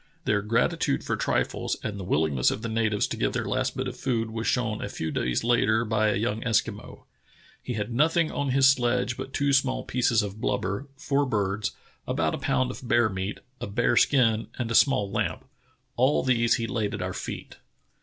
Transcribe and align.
Their 0.25 0.41
gratitude 0.41 1.03
for 1.03 1.15
trifles 1.15 1.77
and 1.83 1.99
the 1.99 2.03
will 2.03 2.23
ingness 2.23 2.49
of 2.49 2.63
the 2.63 2.69
natives 2.69 3.05
to 3.05 3.17
give 3.17 3.33
their 3.33 3.45
last 3.45 3.77
bit 3.77 3.87
of 3.87 3.95
food 3.95 4.31
was 4.31 4.47
The 4.47 4.59
Angekok 4.59 4.63
Kalutunah 4.63 4.65
129 4.65 4.79
shown 4.79 4.81
a 4.81 4.95
few 4.95 5.11
days 5.11 5.43
later 5.43 5.85
by 5.85 6.07
a 6.07 6.15
young 6.15 6.41
Eskimo. 6.41 7.03
"lie 7.67 7.75
had 7.75 7.93
nothing 7.93 8.31
on 8.31 8.49
his 8.49 8.67
sledge 8.67 9.15
but 9.15 9.31
two 9.31 9.53
small 9.53 9.83
pieces 9.83 10.23
of 10.23 10.41
blubber, 10.41 10.87
four 10.97 11.27
birds, 11.27 11.73
about 12.07 12.33
a 12.33 12.39
pound 12.39 12.71
of 12.71 12.87
bear 12.87 13.09
meat, 13.09 13.41
a 13.59 13.67
bear 13.67 13.95
skin, 13.95 14.47
and 14.57 14.71
a 14.71 14.73
small 14.73 15.11
lamp. 15.11 15.45
All 15.97 16.23
these 16.23 16.55
he 16.55 16.65
laid 16.65 16.95
at 16.95 17.03
our 17.03 17.13
feet." 17.13 17.57